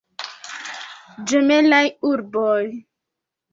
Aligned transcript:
Ĝemelaj 1.33 1.83
urboj. 2.13 2.59